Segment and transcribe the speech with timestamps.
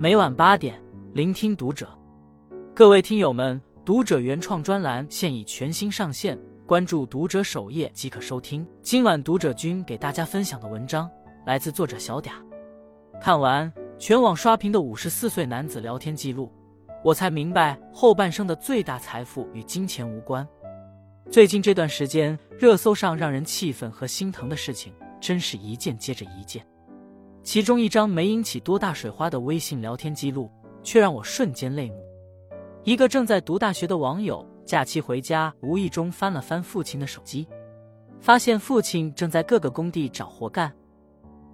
[0.00, 0.80] 每晚八点，
[1.12, 1.88] 聆听读者。
[2.72, 8.64] 各位听友们，读者原创专栏现已全新上线，关注读者首页即可收听。
[8.80, 11.10] 今晚读者君给大家分享的文章
[11.44, 12.30] 来自作者小嗲。
[13.20, 16.48] 看完全网刷屏的五十四岁男子聊天记录，
[17.02, 20.46] 我才明白后半生的最大财富与金钱无关。
[21.28, 26.64] 最近这段时间，热搜上让人气愤和心疼的事情，真是一件接着一件。
[27.48, 30.52] 其中一张没引起多大水花的微信聊天记录，
[30.82, 31.96] 却让我瞬间泪目。
[32.84, 37.48] 一个正在读大学的网友，假期回家无意中翻了翻父亲的手机，
[38.20, 40.70] 发现父亲正在各个工地找活干。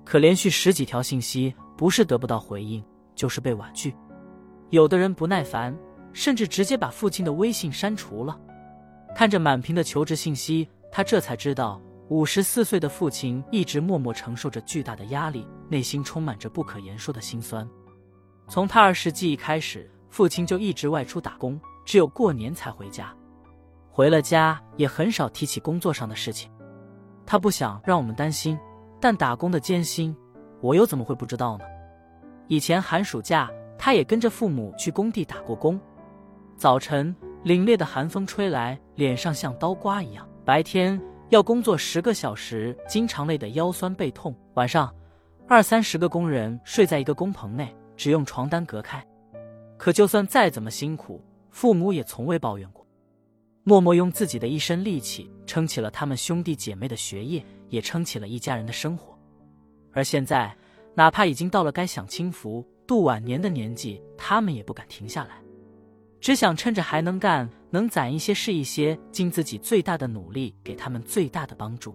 [0.05, 2.85] 可连续十几条信息，不是得不到回应，
[3.15, 3.95] 就是被婉拒。
[4.71, 5.73] 有的人不耐烦，
[6.13, 8.37] 甚至直接把父亲的微信删除了。
[9.15, 11.81] 看着满屏的求职信息，他这才知道。
[12.09, 17.67] 五十四岁的父亲一直默默承受着巨大的压力，内心充满着不可言说的心酸。
[18.47, 23.15] 从他儿时记忆开始，父亲就一直外出打工，只有过年才回家。
[23.91, 26.51] 回了家也很少提起工作上的事情。
[27.25, 28.59] 他不想让我们担心，
[29.01, 30.15] 但打工的艰辛，
[30.61, 31.65] 我又怎么会不知道呢？
[32.49, 35.81] 以前寒暑假，他也跟着父母去工地打过工。
[36.59, 41.01] 早晨凛冽的寒风吹来，脸上像刀刮一样；白天。
[41.35, 44.33] 要工作十个小时，经常累得腰酸背痛。
[44.55, 44.95] 晚上，
[45.49, 49.05] 二三十个工人睡在一个工棚内，只用床单隔开。
[49.77, 52.87] 可就算再怎么辛苦，父母也从未抱怨过，
[53.65, 59.19] 默默用自己的一身力气撑起了他们兄弟姐妹的学业，也撑起了一家人的生活。
[59.93, 60.57] 而现在，
[60.95, 65.44] 哪怕已经到了该享清福、度晚年的年纪，他们也不敢停下来。
[66.25, 71.95] 只想趁着还能干，能攒一些是一些，尽自己最大的努力，给他们最大的帮助。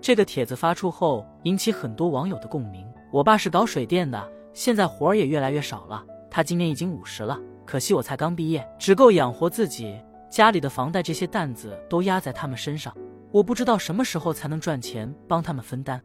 [0.00, 2.84] 这个帖子发出后，引起很多网友的共鸣。
[3.12, 6.04] 我爸是搞水电的，现在活儿也越来越少了。
[6.28, 9.96] 他今年已经五十了，可惜我才刚毕业，只够养活自己，
[10.28, 12.92] 家里的房贷这些担子都压在他们身上。
[13.30, 16.02] 我不知道什么时候才能赚钱帮他们分担。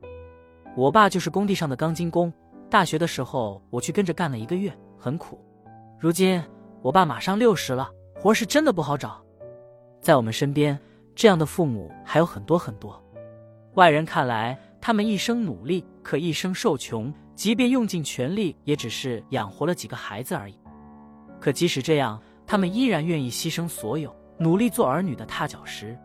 [0.75, 2.31] 我爸就是工地上的钢筋工，
[2.69, 5.43] 大学的时候我去跟着干了一个月，很苦。
[5.97, 6.39] 如今。
[6.81, 9.21] 我爸马上六十了，活是真的不好找。
[10.01, 10.79] 在我们身边，
[11.13, 13.01] 这样的父母还有很多很多。
[13.73, 20.57] 外人看来，他们一生努力，可一生受穷，即便用尽全力，也只是养活了几个孩子而已。
[21.37, 25.97] 可即使这样，他们依然愿意牺牲所有，努力做儿女的踏脚石，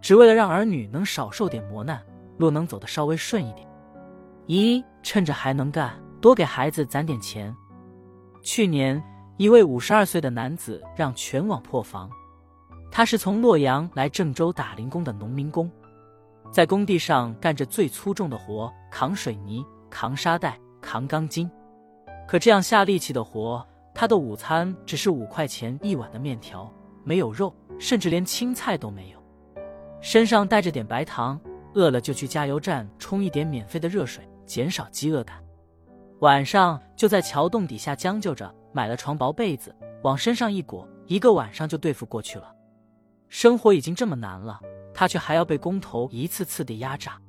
[0.00, 2.02] 只为了让儿女能少受点磨难，
[2.38, 3.68] 路能走得稍微顺一点。
[4.46, 7.54] 一，趁着还能干，多给孩子攒点钱。
[8.42, 9.02] 去年。
[9.38, 12.10] 一位五十二岁的男子让全网破防。
[12.90, 15.70] 他是从洛阳来郑州打零工的农民工，
[16.50, 21.48] 在工地上干着最粗重的活，扛水泥、扛沙袋、扛钢筋。
[22.26, 26.68] 可这样下力气的活，他的午餐只是五块钱一碗的面条，
[27.04, 29.22] 没有肉，甚至连青菜都没有。
[30.00, 31.40] 身上带着点白糖，
[31.74, 35.36] 饿了就去加油站冲一点免费的热水，减少饥饿感。
[36.22, 38.52] 晚上就在桥洞底下将就着。
[38.72, 42.54] 买了床薄被子，往身上一裹，一个晚上就对付过去了。
[43.28, 44.60] 生活已经这么难了，
[44.94, 47.20] 他却还要被工头一次次的压榨。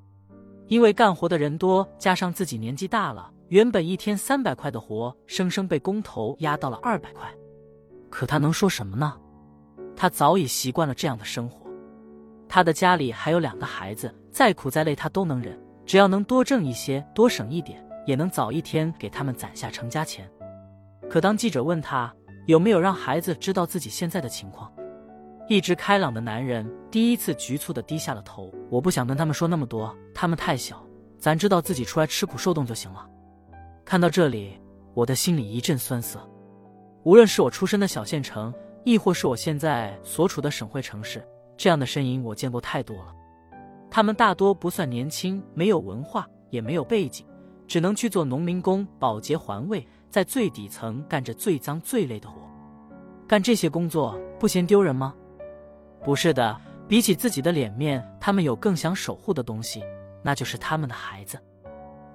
[0.67, 7.27] 因为干活的人多，加上自己年纪大了，原本一天三百块的活，生生被工头压到了二百块。
[8.09, 9.17] 可他能说什么呢？
[9.95, 11.67] 他早已习惯了这样的生活。
[12.47, 20.31] 他的家里还有两个孩子，再苦再累他都能忍，只要能多挣一些，多省一点，也能早一天给他们攒下成家钱。
[21.07, 22.11] 可当记者问他
[22.47, 24.71] 有没有让孩子知道自己现在的情况，
[25.47, 28.51] 一直开朗的男人第一次局促的低下了头。
[28.69, 30.83] 我不想跟他们说那么多，他们太小，
[31.17, 33.07] 咱知道自己出来吃苦受冻就行了。
[33.85, 34.59] 看到这里，
[34.93, 36.19] 我的心里一阵酸涩。
[37.03, 41.25] 无论是我出身的小县城，亦或是我现在所处的省会城市，
[41.57, 43.15] 这样的身影我见过太多了。
[43.89, 47.25] 他们大多不算年轻，没有文化，也没有背景，
[47.67, 49.87] 只能去做农民工，保洁环卫。
[50.09, 52.35] 在最底层干着最脏最累的活，
[53.27, 55.13] 干这些工作不嫌丢人吗？
[56.03, 59.83] 不是的，比起自己的脸面，他们有更想守护的东西，
[60.23, 61.39] 那就是他们的孩子。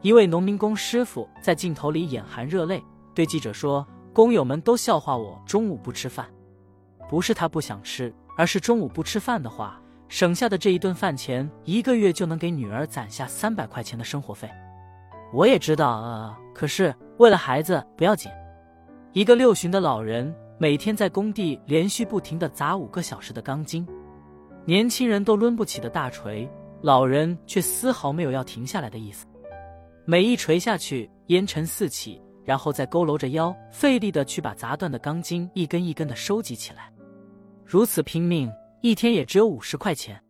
[0.01, 2.83] 一位农民工师傅在镜头里眼含热泪，
[3.15, 6.29] 对记者说：“工友们都笑话我中午不吃饭，
[7.09, 14.51] 不是他不想吃，而是中午不吃饭的话，省下的这一顿饭钱，一个月就能给女儿攒下三百块钱的生活费。”
[15.33, 18.31] 我也知道，呃，可是为了孩子不要紧。
[19.13, 23.87] 一个六旬的老人每天在工地连续不停的砸五个小时的钢筋，
[24.65, 26.49] 年轻人都抡不起的大锤，
[26.83, 29.27] 老人却丝毫没有要停下来的意思。
[30.05, 36.93] 每一锤下去，烟尘四起，然后再佝偻着腰，费力的去把砸断的钢筋一根一根的收集起来。
[37.65, 38.53] 如此拼命，
[38.83, 40.21] 一天也只有五十块钱，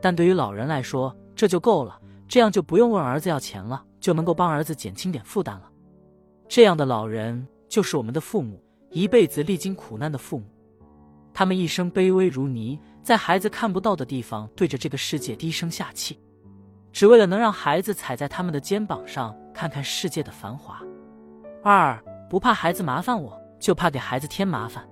[0.00, 2.00] 但对于老人来说，这就够了。
[2.26, 5.70] 这样就不用问儿子要钱了，就能够帮儿子减轻点负担了。
[6.48, 10.44] 这样的老人就是我们的父母，一辈子历经苦难的父母。
[11.34, 16.18] 他们一生卑微如泥，在孩子看不到的地方对着这个世界低声下气，
[16.92, 20.80] 只为了能让孩子踩在他们的肩膀上看看世界的繁华。
[21.62, 24.88] 二不怕孩子麻烦我，就怕给孩子添麻烦。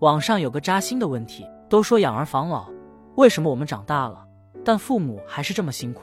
[0.00, 2.68] 网上有个扎心的问题，都说养儿防老，
[3.16, 4.26] 为什么我们长大了，
[4.64, 6.02] 但父母还是这么辛苦？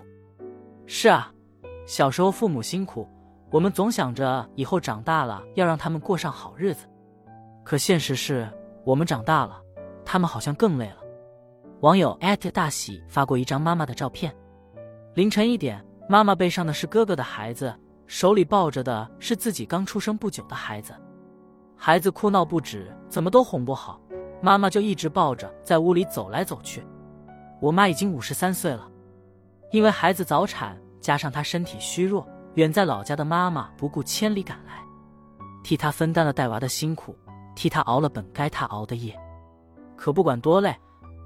[0.87, 1.31] 是啊，
[1.85, 3.07] 小时候父母辛苦，
[3.51, 6.85] 我们总想着以后长大了要让他们过上好日子。
[7.63, 8.47] 可现实是
[8.83, 9.59] 我们长大了，
[10.05, 10.97] 他们好像更累了。
[11.81, 14.35] 网友艾特大喜发过一张妈妈的照片，
[15.15, 17.73] 凌晨一点，妈妈背上的是哥哥的孩子，
[18.05, 20.93] 手里抱着的是自己刚出生不久的孩子，
[21.75, 23.99] 孩子哭闹不止，怎么都哄不好，
[24.41, 26.83] 妈妈就一直抱着在屋里走来走去。
[27.59, 28.87] 我妈已经五十三岁了。
[29.71, 34.83] 因为孩子早产，加上她身体虚弱，远在老家的妈妈不顾千里赶来，
[35.63, 37.15] 替他分担了带娃的辛苦，
[37.55, 39.17] 替他熬了本该他熬的夜。
[39.95, 40.75] 可不管多累，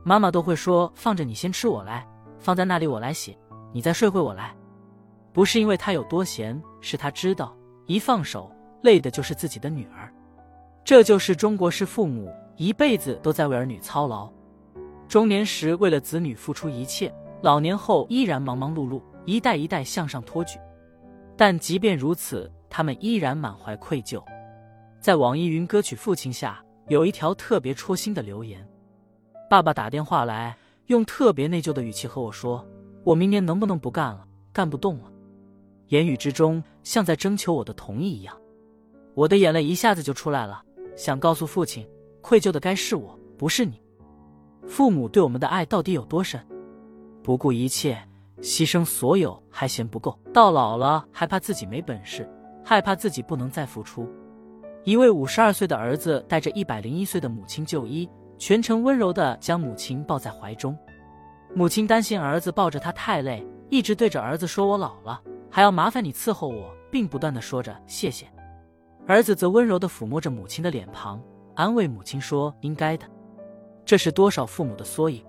[0.03, 2.05] 妈妈都会说：“放着你先吃，我来；
[2.39, 3.33] 放在那里，我来洗；
[3.71, 4.55] 你再睡会，我来。”
[5.31, 7.55] 不是因为他有多闲，是他知道
[7.87, 10.13] 一放手，累的就是自己的女儿。
[10.83, 14.29] 这就是中国式父母一辈子都在为儿女操劳，
[15.07, 17.11] 中年时为了子女付出一切。
[17.41, 20.59] 老年后依然忙忙碌碌，一代一代向上托举，
[21.35, 24.24] 但即便如此，他们依然满怀愧疚。
[25.00, 28.68] 在网易云歌曲《父亲》下，有一条特别戳心的留言：
[29.50, 30.56] 爸爸打电话来，
[30.88, 32.65] 用特别内疚的语气和我说
[33.03, 34.27] ：“我明年能不能不干了？
[34.51, 35.12] 干不动了。”
[35.89, 38.35] 言语之中像在征求我的同意一样。
[39.13, 40.63] 我的眼泪一下子就出来了，
[40.95, 41.88] 想告诉父亲，
[42.21, 43.81] 愧疚的该是我，不是你。
[44.65, 46.41] 父母对我们的爱到底有多深？
[47.21, 48.01] 不顾一切，
[48.41, 52.30] 牺牲所有还嫌不够，到老了还怕自己没本事，
[52.63, 54.07] 害怕自己不能再付出。
[54.83, 60.77] 一位五十二岁的儿子带着一百零一岁的母亲就医，全程温柔的将母亲抱在怀中。
[61.56, 68.27] 母亲担心儿子抱着他太累，一直对着儿子说：“我老了，还要麻烦你伺候我。”并不断的说着谢谢。
[69.07, 71.19] 儿子则温柔的抚摸着母亲的脸庞，
[71.56, 73.06] 安慰母亲说：“应该的。”
[73.83, 75.25] 这是多少父母的缩影。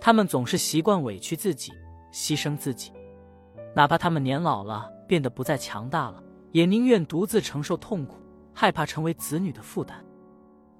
[0.00, 1.70] 他们总是习惯委屈自己，
[2.12, 2.92] 牺牲自己，
[3.74, 6.22] 哪怕他们年老了，变得不再强大了，
[6.52, 8.16] 也宁愿独自承受痛苦，
[8.54, 10.02] 害怕成为子女的负担。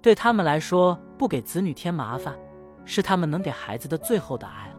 [0.00, 2.36] 对他们来说，不给子女添麻烦，
[2.84, 4.72] 是他们能给孩子的最后的爱。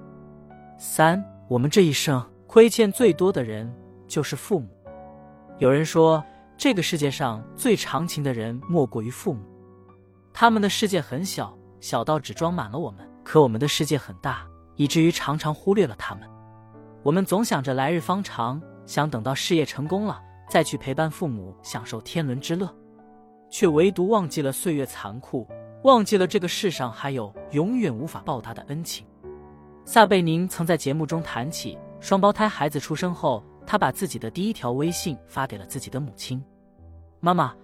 [0.78, 3.72] 三，我们这一生亏欠最多的人
[4.08, 4.70] 就是父母。
[5.58, 6.24] 有人说，
[6.58, 9.42] 这个世界上最长情的人莫过于父母，
[10.34, 13.08] 他们的世界很小，小到只装满了我们。
[13.24, 16.28] 可我们的世界很大，以至于常常忽略了他们。
[17.02, 22.70] 我们总想着来日方长，想等到事业成功了再去陪伴父母享受天伦之乐，
[23.50, 25.48] 却唯独忘记了岁月残酷，
[25.84, 29.06] 忘记了这个世上还有永远无法报答的恩情。
[29.86, 36.44] 撒贝宁曾在节目中谈起，双胞胎孩子出生后，他把自己的第一条微信发给了自己的母亲
[37.22, 37.56] ：“妈妈，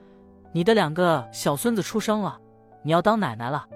[0.52, 2.40] 你的两个小孙子出生了，
[2.84, 3.68] 你要当奶奶了。”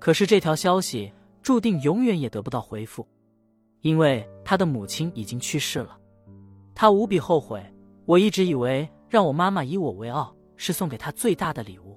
[0.00, 1.12] 可是这条消息
[1.42, 3.06] 注定永远也得不到回复，
[3.82, 5.96] 因为他的母亲已经去世了。
[6.74, 7.64] 他无比后悔。
[8.04, 11.96] 我一直以为让我妈妈以我为傲是送给她最大的礼物，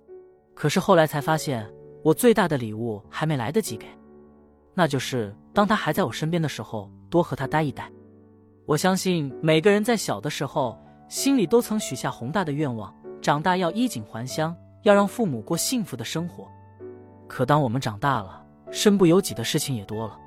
[0.54, 1.68] 可是后来才发现，
[2.04, 3.88] 我最大的礼物还没来得及给，
[4.76, 7.92] 那就是当她还在我身边的时候，多和她待一待。
[8.68, 10.80] 我相信每个人在小的时候
[11.10, 16.48] 心里都曾许下宏大的愿望，长大要衣锦还乡，要让父母过幸福的生活。
[17.28, 20.20] 可当我们长大了，身不由己的事情也多了，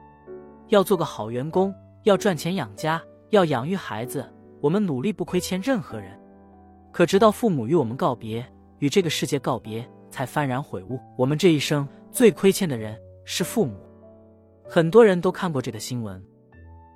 [0.70, 1.72] 要做个好员工，
[2.06, 4.24] 要赚钱养家，要养育孩子，
[4.60, 6.16] 我们努力不亏欠任何人。
[6.92, 8.46] 可直到父母与我们告别，
[8.78, 13.74] 与这个世界告别，才幡然悔悟，我们这一生最亏欠的人是父母。
[14.68, 16.24] 很多人都看过这个新闻：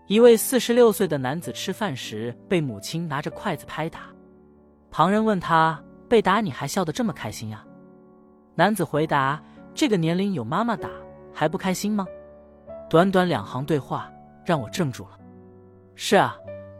[0.06, 4.02] 一位四十六岁的男子吃饭时被母亲拿着筷子拍打，
[4.92, 7.64] 旁人问他：“被打你还笑得这么开心呀？”
[8.54, 9.42] 男子回答。
[9.72, 10.88] 这个年龄有妈妈打
[11.32, 12.06] 还不开心吗？
[12.88, 14.10] 短短两行对话
[14.50, 15.10] 让我怔住了。
[15.94, 16.36] 是啊，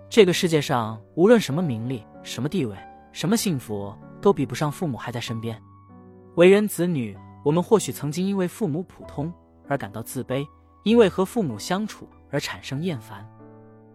[0.09, 2.77] 这个世界上无论什么名利、什么地位、
[3.13, 5.57] 什么幸福，都比不上父母还在身边。
[6.35, 9.33] 为人子女，我们或许曾经因为父母普通
[9.69, 10.45] 而感到自卑，
[10.83, 13.25] 因为和父母相处而产生厌烦。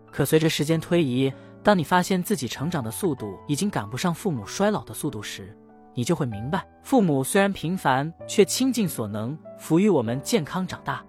[0.10, 5.54] 可随着时间推移，当你发现自己成长的速度已经赶不上父母衰老的速度时，
[5.94, 11.04] 你就会明白，父母虽然平凡，却倾尽所能抚育我们健康长大。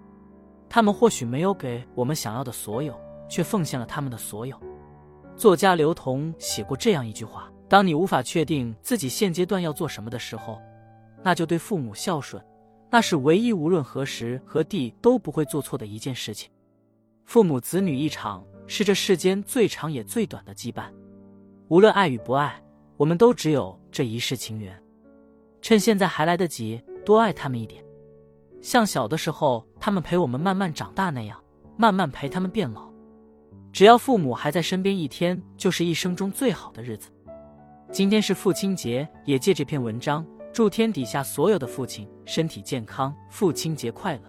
[0.77, 2.95] 他们或许没有给我们想要的所有，
[3.27, 4.55] 却奉献了他们的所有。
[5.35, 10.61] 作家刘同写过这样一句话：“当你无法确定自己现阶段要做什么的时候，
[11.23, 12.39] 那就对父母孝顺，
[12.91, 16.47] 那是唯一无论何时何地都不会做错的一件事情。
[17.25, 20.83] 父母子女一场，是这世间最长也最短的羁绊。
[21.69, 22.63] 无论爱与不爱，
[22.97, 24.79] 我们都只有这一世情缘。
[25.59, 27.83] 趁现在还来得及，多爱他们一点，
[28.61, 31.39] 像小的时候他们陪我们慢慢长大那样，
[31.75, 32.87] 慢慢陪他们变老。”
[33.71, 37.09] 只要父母还在身边一天，就是一生中最好的日子。
[37.91, 44.21] 今天是父亲节，也借这篇文章祝天底下所有的父亲身体健康，父亲节快乐！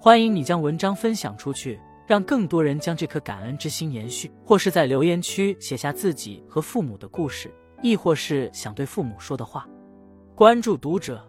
[0.00, 9.66] 欢迎你将文章分享出去，让更多人将这颗感恩之心延续，或是在留言区写下自己和父母的故事，亦或是想对父母说的话。
[10.34, 11.24] 关注读者，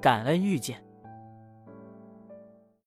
[0.00, 0.82] 感恩遇见。